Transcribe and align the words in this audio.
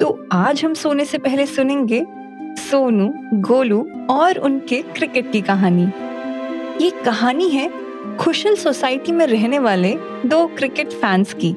तो 0.00 0.28
आज 0.32 0.64
हम 0.64 0.74
सोने 0.74 1.04
से 1.04 1.18
पहले 1.18 1.46
सुनेंगे 1.46 2.06
सोनू, 2.58 3.14
गोलू 3.34 3.88
और 4.10 4.38
उनके 4.38 4.82
क्रिकेट 4.82 5.32
की 5.32 5.40
कहानी। 5.40 5.84
ये 6.84 6.90
कहानी 6.90 7.48
है 7.48 7.70
खुशल 8.16 8.56
सोसाइटी 8.56 9.12
में 9.12 9.26
रहने 9.26 9.58
वाले 9.58 9.98
दो 10.26 10.46
क्रिकेट 10.46 10.88
फैंस 10.88 11.34
की। 11.34 11.50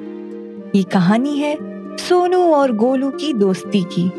ये 0.75 0.83
कहानी 0.83 1.37
है 1.37 1.57
सोनू 1.97 2.39
और 2.53 2.71
गोलू 2.71 3.09
की 3.09 3.33
दोस्ती 3.33 3.85
की। 3.93 4.11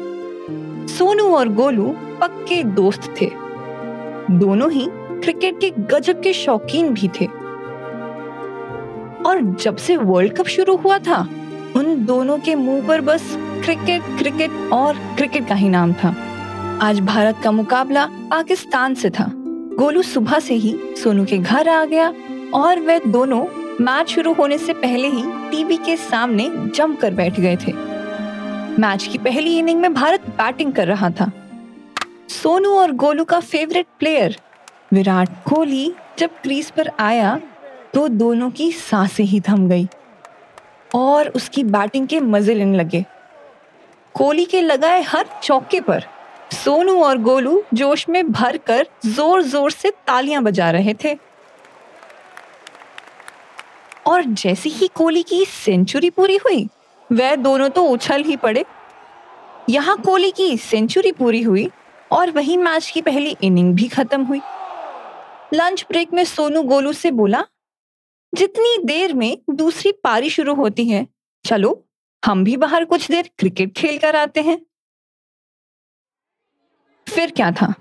सोनू 0.93 1.25
और 1.25 1.48
गोलू 1.48 1.95
पक्के 2.21 2.62
दोस्त 2.62 3.14
थे। 3.21 3.30
दोनों 4.30 4.71
ही 4.73 4.87
क्रिकेट 4.93 5.61
के 5.61 5.71
गजब 5.71 6.21
के 6.21 6.32
शौकीन 6.32 6.89
भी 6.89 7.09
थे। 7.09 7.27
और 9.27 9.57
जब 9.61 9.77
से 9.77 9.96
वर्ल्ड 9.96 10.32
कप 10.32 10.46
शुरू 10.46 10.77
हुआ 10.77 10.98
था, 10.98 11.29
उन 11.77 12.04
दोनों 12.04 12.39
के 12.39 12.54
मुँह 12.54 12.89
पर 12.89 13.00
बस 13.00 13.39
क्रिकेट 13.61 14.03
क्रिकेट 14.19 14.50
और 14.73 14.99
क्रिकेट 15.17 15.46
का 15.49 15.55
ही 15.55 15.69
नाम 15.69 15.93
था। 15.95 16.09
आज 16.82 17.00
भारत 17.00 17.41
का 17.45 17.50
मुकाबला 17.50 18.07
पाकिस्तान 18.31 18.95
से 18.95 19.11
था। 19.11 19.27
गोलू 19.79 20.03
सुबह 20.03 20.39
से 20.39 20.55
ही 20.55 20.75
सोनू 20.99 21.25
के 21.25 21.39
घर 21.39 21.69
आ 21.69 21.85
गया 21.85 22.13
और 22.55 22.81
वे 22.81 22.99
दोनों 23.07 23.45
मैच 23.81 24.09
शुरू 24.09 24.33
होने 24.33 24.59
से 24.59 24.73
पहले 24.75 25.09
ही 25.09 25.23
टीवी 25.50 25.77
के 25.77 25.96
सामने 25.99 26.49
जमकर 26.75 27.14
बैठ 27.14 27.41
गए 27.41 27.57
थे। 27.57 27.73
मैच 28.79 29.05
की 29.05 29.19
पहली 29.19 29.59
इनिंग 29.59 29.81
में 29.81 29.93
भारत 29.95 30.29
बैटिंग 30.39 30.72
कर 30.72 30.86
रहा 30.86 31.11
था। 31.11 31.31
सोनू 32.33 32.75
और 32.78 32.92
गोलू 32.97 33.25
का 33.25 33.41
फेवरेट 33.42 33.86
प्लेयर 33.98 34.36
विराट 34.92 35.28
कोहली 35.47 35.92
जब 36.19 36.41
क्रीज 36.42 36.70
पर 36.70 36.91
आया 37.00 37.39
तो 37.95 38.08
दोनों 38.08 38.50
की 38.50 38.72
साँसें 38.72 39.25
ही 39.25 39.41
थम 39.41 39.69
गई 39.69 39.89
और 40.95 41.28
उसकी 41.28 41.64
बैटिंग 41.64 42.06
के 42.08 42.20
मज़े 42.20 42.55
लेने 42.55 42.78
लगे। 42.78 43.05
कोहली 44.14 44.44
के 44.44 44.61
लगाए 44.61 45.03
हर 45.03 45.27
चौके 45.42 45.80
पर 45.80 46.05
सोनू 46.55 47.03
और 47.05 47.19
गोलू 47.19 47.62
जोश 47.75 48.08
में 48.08 48.30
भर 48.33 48.56
कर 48.58 48.86
ज़ोर 49.06 49.42
ज़ोर 49.42 49.70
से 49.70 49.91
तालियाँ 50.06 50.42
बजा 50.42 50.70
रहे 50.70 50.94
थे। 51.05 51.17
और 54.06 54.22
जैसे 54.25 54.70
ही 54.70 54.89
कोहली 54.89 55.22
की 55.22 55.44
सेंचुरी 55.44 56.11
पूरी 56.11 56.36
हुई, 56.36 56.69
वह 57.11 57.34
दोनों 57.36 57.69
तो 57.69 57.84
उछल 57.84 58.22
ही 58.22 58.36
पड़े। 58.36 58.64
यहाँ 59.70 59.97
कोहली 59.97 60.30
की 60.30 60.56
सेंचुरी 60.58 61.12
पूरी 61.12 61.42
हुई 61.42 61.69
और 62.11 62.30
वही 62.30 62.56
मैच 62.56 62.91
की 62.91 63.02
पहली 63.02 63.36
इनिंग 63.42 63.74
भी 63.74 63.89
खत्म 63.89 64.22
हुई। 64.22 64.41
लंच 65.55 65.84
ब्रेक 65.89 66.12
में 66.12 66.24
सोनू 66.24 66.62
गोलू 66.62 66.92
से 66.92 67.11
बोला, 67.11 67.45
जितनी 68.33 68.77
देर 68.84 69.12
में 69.14 69.36
दूसरी 69.50 69.92
पारी 70.05 70.30
शुरू 70.30 70.55
होती 70.55 70.89
है, 70.89 71.06
चलो 71.45 71.83
हम 72.24 72.44
भी 72.44 72.56
बाहर 72.56 72.84
कुछ 72.84 73.10
देर 73.10 73.30
क्रिकेट 73.38 73.76
खेल 73.76 73.98
कर 73.98 74.16
आते 74.16 74.40
हैं। 74.40 74.60
फिर 77.08 77.30
क्या 77.30 77.50
था? 77.50 77.74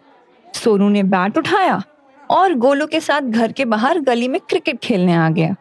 सोनू 0.55 0.89
ने 0.89 1.03
बैट 1.03 1.37
उठाया 1.37 1.83
और 2.31 2.53
गोलू 2.53 2.87
के 2.87 2.99
साथ 2.99 3.21
घर 3.21 3.51
के 3.51 3.65
बाहर 3.65 3.99
गली 3.99 4.27
में 4.27 4.41
क्रिकेट 4.41 4.79
खेलने 4.79 5.13
आ 5.13 5.29
गया। 5.29 5.55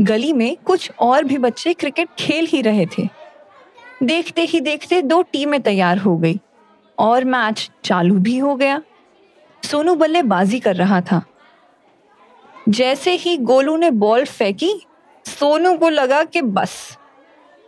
गली 0.00 0.32
में 0.32 0.56
कुछ 0.56 0.90
और 1.00 1.24
भी 1.24 1.38
बच्चे 1.38 1.74
क्रिकेट 1.74 2.08
खेल 2.18 2.46
ही 2.46 2.62
रहे 2.62 2.86
थे। 2.86 3.08
देखते 4.02 4.42
ही 4.42 4.60
देखते 4.60 5.02
दो 5.02 5.22
टीमें 5.22 5.62
तैयार 5.62 5.98
हो 5.98 6.16
गई 6.16 6.40
और 6.98 7.24
मैच 7.24 7.70
चालू 7.84 8.18
भी 8.18 8.38
हो 8.38 8.56
गया। 8.56 8.82
सोनू 9.62 9.94
बल्लेबाजी 9.94 10.60
कर 10.60 10.76
रहा 10.76 11.00
था। 11.00 11.22
जैसे 12.68 13.10
ही 13.10 13.36
गोलू 13.36 13.76
ने 13.76 13.90
बॉल 13.90 14.24
फेंकी, 14.24 14.86
सोनू 15.24 15.76
को 15.78 15.88
लगा 15.88 16.24
कि 16.24 16.42
बस। 16.42 16.98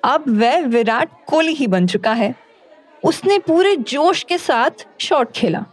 अब 0.03 0.25
वह 0.41 0.67
विराट 0.67 1.11
कोहली 1.27 1.53
ही 1.55 1.67
बन 1.67 1.87
चुका 1.87 2.13
है। 2.13 2.35
उसने 3.03 3.39
पूरे 3.39 3.75
जोश 3.77 4.23
के 4.23 4.39
साथ 4.39 4.87
शॉट 5.01 5.33
खेला। 5.33 5.65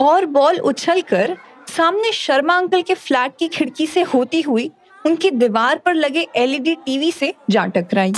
और 0.00 0.26
बॉल 0.26 0.58
उछलकर 0.60 1.36
सामने 1.68 2.12
शर्मा 2.12 2.56
अंकल 2.56 2.82
के 2.82 2.94
फ्लैट 2.94 3.36
की 3.38 3.48
खिड़की 3.48 3.86
से 3.86 4.02
होती 4.04 4.40
हुई 4.40 4.70
उनकी 5.04 5.30
दीवार 5.30 5.78
पर 5.78 5.94
लगे 5.94 6.26
एलईडी 6.36 6.74
टीवी 6.76 7.10
से 7.12 7.34
जा 7.50 7.64
टकराई। 7.66 8.12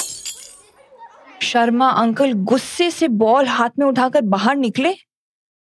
शर्मा 1.42 1.88
अंकल 1.92 2.32
गुस्से 2.44 2.90
से 2.90 3.08
बॉल 3.08 3.46
हाथ 3.46 3.70
में 3.78 3.86
उठाकर 3.86 4.20
बाहर 4.26 4.56
निकले 4.56 4.94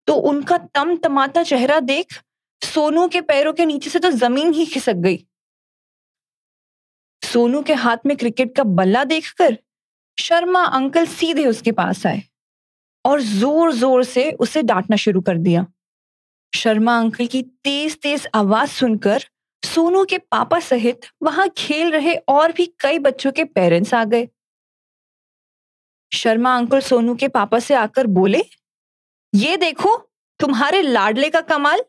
तो 0.08 0.14
उनका 0.24 0.58
तम 0.74 0.96
तमाता 0.96 1.44
चेहरा 1.44 1.80
देख 1.82 2.20
सोनू 2.62 3.08
के 3.08 3.22
पैरों 3.22 3.54
के 3.54 3.66
नीचे 3.66 3.90
से 3.90 4.00
तो 4.00 4.12
ज़मीन 4.12 4.54
ही 4.54 4.66
खिसक 4.66 4.96
गई। 4.96 5.26
सोनू 7.36 7.62
के 7.62 7.74
हाथ 7.74 8.06
में 8.06 8.16
क्रिकेट 8.18 8.56
का 8.56 8.64
बल्ला 8.64 9.04
देखकर 9.04 9.58
शर्मा 10.18 10.62
अंकल 10.66 11.06
सीधे 11.06 11.46
उसके 11.46 11.72
पास 11.72 12.06
आए 12.06 12.22
और 13.06 13.22
ज़ोर 13.22 13.72
ज़ोर 13.74 14.04
से 14.04 14.30
उसे 14.32 14.62
डांटना 14.64 14.96
शुरू 14.96 15.22
कर 15.22 15.38
दिया। 15.38 15.66
शर्मा 16.54 16.98
अंकल 17.00 17.26
की 17.26 17.42
तेज 17.64 17.98
तेज 18.02 18.28
आवाज़ 18.36 18.70
सुनकर 18.72 19.24
सोनू 19.64 20.04
के 20.06 20.18
पापा 20.18 20.60
सहित 20.60 21.06
वहाँ 21.24 21.48
खेल 21.58 21.92
रहे 21.92 22.16
और 22.28 22.52
भी 22.52 22.66
कई 22.80 23.00
बच्चों 23.00 23.32
के 23.32 23.44
पेरेंट्स 23.50 23.94
आ 23.94 24.04
गए। 24.06 24.28
शर्मा 26.12 26.56
अंकल 26.58 26.80
सोनू 26.82 27.16
के 27.16 27.28
पापा 27.30 27.60
से 27.60 27.74
आकर 27.76 28.08
बोले, 28.10 28.44
ये 29.34 29.58
देखो, 29.58 29.96
तुम्हारे 30.40 30.82
लाडले 30.82 31.30
का 31.30 31.42
कमाल। 31.44 31.84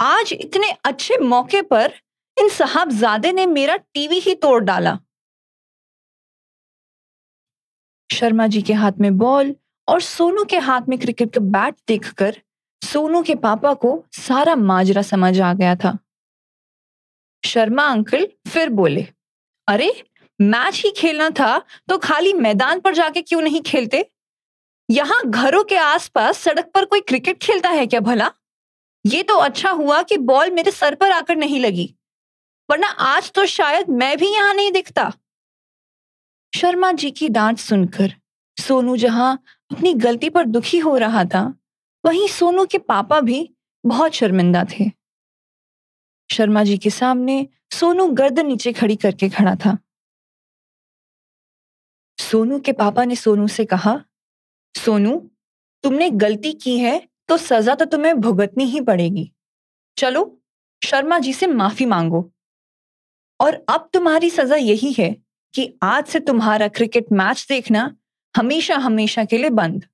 आज 0.00 0.32
इतने 0.32 0.70
अच्छे 0.84 1.18
मौके 1.18 1.62
पर 1.64 1.92
इन 2.38 2.48
साहबजादे 2.48 3.32
ने 3.32 3.46
मेरा 3.46 3.76
टीवी 3.76 4.18
ही 4.18 4.34
तोड़ 4.34 4.64
डाला। 4.64 4.98
शर्मा 8.12 8.46
जी 8.46 8.62
के 8.62 8.72
हाथ 8.72 8.92
में 9.00 9.18
बॉल 9.18 9.56
और 9.88 10.00
सोनू 10.00 10.44
के 10.44 10.58
हाथ 10.58 10.80
में 10.88 10.98
क्रिकेट 10.98 11.34
का 11.34 11.40
बैट 11.40 11.74
देखकर 11.88 12.42
सोनू 12.84 13.22
के 13.22 13.34
पापा 13.34 13.74
को 13.74 14.04
सारा 14.12 14.56
माजरा 14.56 15.02
समझ 15.02 15.40
आ 15.40 15.54
गया 15.54 15.76
था। 15.76 15.98
शर्मा 17.44 17.82
अंकल 17.82 18.28
फिर 18.48 18.68
बोले, 18.68 19.06
अरे, 19.68 20.04
मैच 20.40 20.82
ही 20.84 20.90
खेलना 20.90 21.30
था 21.30 21.58
तो 21.58 21.98
खाली 21.98 22.32
मैदान 22.32 22.80
पर 22.80 22.94
जाके 22.94 23.22
क्यों 23.22 23.42
नहीं 23.42 23.62
खेलते? 23.62 24.10
यहाँ 24.90 25.22
घरों 25.26 25.64
के 25.64 25.76
आसपास 25.76 26.38
सड़क 26.38 26.70
पर 26.74 26.84
कोई 26.84 27.00
क्रिकेट 27.00 27.42
खेलता 27.42 27.68
है 27.68 27.86
क्या 27.86 28.00
भला? 28.00 28.30
ये 29.06 29.22
तो 29.22 29.36
अच्छा 29.36 29.70
हुआ 29.70 30.02
कि 30.02 30.16
बॉल 30.16 30.50
मेरे 30.50 30.70
सर 30.70 30.94
पर 30.94 31.10
आकर 31.10 31.36
नहीं 31.36 31.60
लगी। 31.60 31.94
वरना 32.68 32.88
आज 32.88 33.30
तो 33.32 33.44
शायद 33.46 33.88
मैं 33.90 34.16
भी 34.18 34.28
यहाँ 34.28 34.54
नहीं 34.54 34.72
दिखता। 34.72 35.12
शर्मा 36.52 36.90
जी 36.92 37.10
की 37.10 37.28
डांट 37.28 37.58
सुनकर 37.58 38.12
सोनू 38.56 38.96
जहाँ 38.96 39.32
अपनी 39.70 39.92
गलती 39.94 40.30
पर 40.30 40.44
दुखी 40.46 40.78
हो 40.78 40.96
रहा 40.96 41.24
था, 41.24 41.42
वहीं 42.04 42.28
सोनू 42.28 42.64
के 42.66 42.78
पापा 42.78 43.20
भी 43.20 43.48
बहुत 43.84 44.12
शर्मिंदा 44.12 44.64
थे। 44.64 44.90
शर्मा 46.30 46.64
जी 46.64 46.76
के 46.78 46.90
सामने 46.90 47.46
सोनू 47.70 48.06
गर्दन 48.12 48.46
नीचे 48.46 48.72
खड़ी 48.72 48.96
करके 48.96 49.28
खड़ा 49.28 49.54
था। 49.56 49.76
सोनू 52.18 52.58
के 52.60 52.72
पापा 52.72 53.04
ने 53.04 53.16
सोनू 53.16 53.46
से 53.48 53.64
कहा, 53.64 54.00
सोनू, 54.74 55.18
तुमने 55.84 56.10
गलती 56.10 56.52
की 56.54 56.78
है 56.78 57.00
तो 57.28 57.36
सजा 57.36 57.74
तो 57.74 57.84
तुम्हें 57.84 58.14
भुगतनी 58.20 58.64
ही 58.64 58.80
पड़ेगी। 58.80 59.30
चलो, 59.96 60.40
शर्मा 60.82 61.18
जी 61.18 61.32
से 61.32 61.46
माफ़ी 61.46 61.86
मांगो। 61.86 62.30
और 63.40 63.64
अब 63.68 63.88
तुम्हारी 63.92 64.30
सजा 64.30 64.56
यही 64.56 64.92
है 64.92 65.16
कि 65.54 65.72
आज 65.82 66.06
से 66.06 66.20
तुम्हारा 66.20 66.68
क्रिकेट 66.68 67.06
मैच 67.12 67.46
देखना 67.48 67.94
हमेशा 68.34 68.76
हमेशा 68.76 69.24
के 69.24 69.38
लिए 69.38 69.50
बंद। 69.50 69.84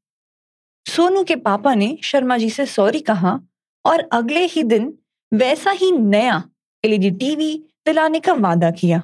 सोनू 0.87 1.25
के 1.25 1.37
पापा 1.37 1.75
ने 1.75 1.97
शर्मा 2.03 2.37
जी 2.39 2.51
से 2.51 2.67
सॉरी 2.67 3.01
कहा 3.01 3.39
और 3.85 4.09
अगले 4.13 4.45
ही 4.45 4.63
दिन 4.63 4.93
वैसा 5.35 5.71
ही 5.71 5.91
नया 5.93 6.43
एलईडी 6.85 7.11
टीवी 7.11 7.55
दिलाने 7.87 8.21
का 8.21 8.33
वादा 8.33 8.71
किया। 8.71 9.03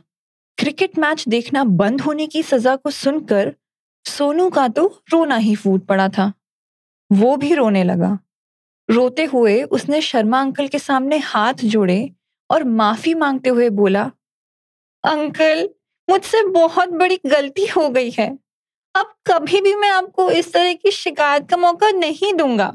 क्रिकेट 0.59 0.99
मैच 0.99 1.29
देखना 1.29 1.65
बंद 1.65 2.01
होने 2.01 2.27
की 2.27 2.43
सजा 2.43 2.77
को 2.77 2.91
सुनकर 2.91 3.55
सोनू 4.05 4.51
का 4.51 4.69
तो 4.69 4.87
रोना 5.13 5.37
ही 5.37 5.55
फूट 5.55 5.85
पड़ा 5.87 6.09
था। 6.09 6.33
वो 7.13 7.37
भी 7.37 7.55
रोने 7.55 7.85
लगा। 7.85 8.19
रोते 8.89 9.25
हुए 9.25 9.63
उसने 9.63 10.01
शर्मा 10.01 10.41
अंकल 10.41 10.69
के 10.69 10.79
सामने 10.79 11.19
हाथ 11.19 11.55
जोड़े 11.65 12.11
और 12.51 12.65
माफ़ी 12.65 13.15
मांगते 13.15 13.51
हुए 13.51 13.69
बोला 13.71 14.11
अंकल, 15.05 15.69
मुझसे 16.11 16.43
बहुत 16.43 16.89
बड़ी 16.89 17.21
गलती 17.27 17.67
हो 17.67 17.89
गई 17.89 18.11
है। 18.11 18.39
अब 18.95 19.15
कभी 19.27 19.61
भी 19.61 19.75
मैं 19.75 19.91
आपको 19.91 20.31
इस 20.31 20.53
तरह 20.53 20.73
की 20.73 20.91
शिकायत 20.91 21.51
का 21.51 21.57
मौका 21.57 21.91
नहीं 21.91 22.33
दूँगा। 22.35 22.73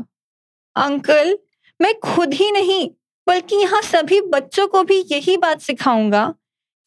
अंकल, 0.76 1.40
मैं 1.82 2.00
खुद 2.00 2.34
ही 2.34 2.52
नहीं, 2.52 2.90
बल्कि 3.28 3.56
यहाँ 3.56 3.82
सभी 3.82 4.22
बच्चों 4.22 4.68
को 4.68 4.84
भी 4.84 5.06
यही 5.12 5.38
बात 5.38 5.62
सिखाऊँगा 5.62 6.34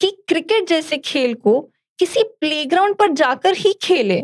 कि 0.01 0.11
क्रिकेट 0.29 0.69
जैसे 0.69 0.99
खेल 0.99 1.35
को 1.35 1.61
किसी 1.99 2.23
प्लेग्राउंड 2.23 2.95
पर 2.95 3.13
जाकर 3.13 3.55
ही 3.57 3.73
खेले। 3.73 4.23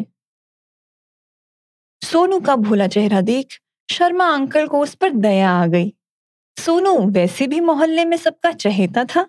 सोनू 2.03 2.41
का 2.41 2.57
भोला 2.57 2.87
चेहरा 2.87 3.21
देख 3.21 3.61
शर्मा 3.89 4.29
अंकल 4.29 4.67
को 4.67 4.81
उस 4.81 4.95
पर 4.95 5.11
दया 5.11 5.51
आ 5.51 5.67
गई। 5.67 5.93
सोनू 6.57 7.11
वैसे 7.11 7.47
भी 7.47 7.61
मोहल्ले 7.61 8.05
में 8.05 8.17
सबका 8.17 8.53
चहेता 8.53 9.05
था। 9.05 9.27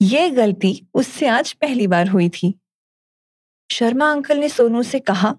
यह 0.00 0.34
गलती 0.34 0.86
उससे 0.94 1.26
आज 1.26 1.52
पहली 1.52 1.86
बार 1.86 2.08
हुई 2.08 2.28
थी। 2.28 2.54
शर्मा 3.70 4.10
अंकल 4.10 4.38
ने 4.38 4.48
सोनू 4.48 4.82
से 4.82 5.00
कहा, 5.00 5.34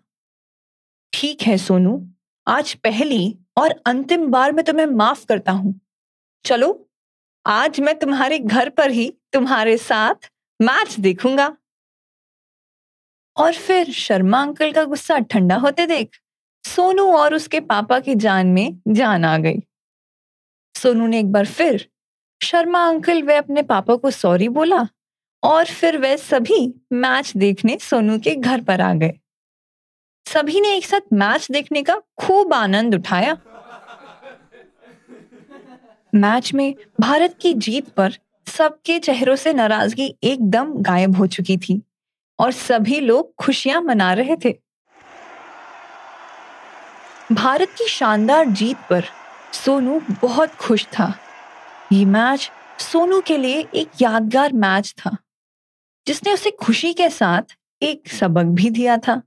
ठीक 1.14 1.42
है 1.42 1.58
सोनू, 1.58 2.10
आज 2.48 2.74
पहली 2.74 3.38
और 3.58 3.82
अंतिम 3.86 4.28
बार 4.28 4.52
मैं 4.52 4.66
तुम्हें 4.66 4.86
माफ़ 4.86 5.26
करता 5.26 5.52
हूँ। 5.52 5.80
चलो, 6.46 6.90
आज 7.46 7.80
मैं 7.80 7.98
तुम्हारे 8.00 8.40
घर 8.40 8.70
पर 8.70 8.92
ही 8.92 9.10
तुम्हारे 9.34 9.78
साथ 9.78 10.30
मैच 10.60 11.00
देखूँगा। 11.00 11.56
और 13.38 13.54
फिर 13.54 13.92
शर्मा 13.92 14.42
अंकल 14.42 14.72
का 14.72 14.84
गुस्सा 14.84 15.20
ठंडा 15.20 15.56
होते 15.56 15.86
देख, 15.88 16.16
सोनू 16.66 17.12
और 17.14 17.36
उसके 17.36 17.60
पापा 17.60 18.00
की 18.00 18.16
जान 18.16 18.48
में 18.48 18.82
जान 18.88 19.26
आ 19.26 19.38
गई। 19.38 19.60
सोनू 20.76 21.08
ने 21.08 21.20
एक 21.20 21.32
बार 21.32 21.46
फिर 21.46 21.90
शर्मा 22.42 22.88
अंकल 22.88 23.22
वे 23.24 23.36
अपने 23.36 23.62
पापा 23.62 23.96
को 23.96 24.12
सॉरी 24.12 24.50
बोला 24.50 24.88
और 25.44 25.66
फिर 25.66 25.98
वे 25.98 26.18
सभी 26.18 26.74
मैच 26.94 27.38
देखने 27.38 27.78
सोनू 27.82 28.20
के 28.20 28.36
घर 28.36 28.62
पर 28.62 28.82
आ 28.82 28.94
गए। 28.94 29.14
सभी 30.26 30.62
ने 30.62 30.76
एक 30.76 30.86
साथ 30.86 31.14
मैच 31.14 31.52
देखने 31.52 31.84
का 31.84 32.02
खूब 32.18 32.54
आनंद 32.54 32.96
उठाया। 32.96 33.38
मैच 36.16 36.54
में 36.54 36.76
भारत 37.00 37.38
की 37.42 37.54
जीत 37.54 37.90
पर 37.90 38.18
सबके 38.48 39.00
चेहरों 39.00 39.36
से 39.36 39.54
नाराज़गी 39.54 40.16
एकदम 40.24 40.74
गायब 40.74 41.16
हो 41.16 41.28
चुकी 41.28 41.58
थी 41.58 41.82
और 42.40 42.52
सभी 42.52 43.00
लोग 43.00 43.36
खुशियाँ 43.36 43.82
मना 43.82 44.14
रहे 44.14 44.36
थे। 44.46 44.58
भारत 47.32 47.70
की 47.70 47.88
शानदार 47.88 48.46
जीत 48.46 48.78
पर 48.90 49.04
सोनू 49.54 50.02
बहुत 50.22 50.56
खुश 50.56 50.86
था। 50.86 51.14
ये 51.92 52.04
मैच 52.06 52.52
सोनू 52.80 53.20
के 53.22 53.38
लिए 53.38 53.66
एक 53.76 53.90
यादगार 54.02 54.54
मैच 54.54 54.94
था, 54.98 55.16
जिसने 56.08 56.34
उसे 56.34 56.52
खुशी 56.52 56.94
के 56.94 57.10
साथ 57.10 57.56
एक 57.82 58.08
सबक 58.10 58.46
भी 58.46 58.70
दिया 58.70 58.98
था 58.98 59.22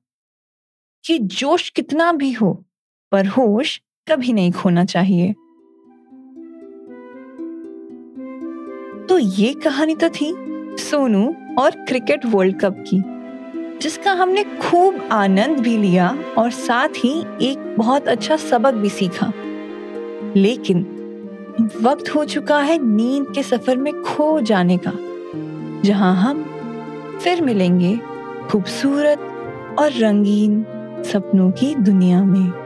कि 1.05 1.19
जोश 1.19 1.69
कितना 1.71 2.13
भी 2.13 2.33
हो, 2.33 2.53
पर 3.13 3.27
होश 3.27 3.81
कभी 4.09 4.33
नहीं 4.33 4.53
खोना 4.53 4.85
चाहिए। 4.85 5.33
तो 9.09 9.19
ये 9.19 9.53
कहानी 9.55 9.95
तो 9.95 10.09
थी 10.11 10.33
सोनू 10.79 11.27
और 11.59 11.85
क्रिकेट 11.85 12.27
वर्ल्ड 12.27 12.61
कप 12.61 12.85
की, 12.89 13.03
जिसका 13.79 14.13
हमने 14.13 14.45
खूब 14.45 15.09
आनंद 15.13 15.61
भी 15.61 15.77
लिया 15.79 16.09
और 16.39 16.51
साथ 16.51 17.05
ही 17.05 17.19
एक 17.43 17.75
बहुत 17.79 18.09
अच्छा 18.09 18.37
सबक 18.37 18.75
भी 18.75 18.89
सीखा। 18.89 19.33
लेकिन 20.37 20.87
वक्त 21.61 22.09
हो 22.15 22.25
चुका 22.25 22.59
है 22.59 22.79
नींद 22.79 23.27
के 23.35 23.43
सफ़र 23.43 23.77
में 23.77 23.93
खो 24.03 24.41
जाने 24.41 24.77
का, 24.87 24.93
जहाँ 25.85 26.15
हम 26.17 26.43
फिर 27.23 27.43
मिलेंगे 27.43 27.97
खूबसूरत 28.51 29.77
और 29.79 29.93
रंगीन 29.93 30.63
सपनों 31.05 31.51
की 31.51 31.75
दुनिया 31.75 32.23
में। 32.25 32.64